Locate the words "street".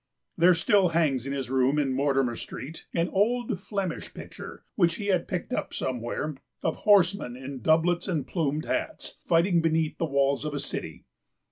2.35-2.87